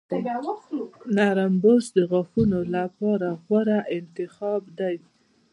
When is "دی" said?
4.79-4.97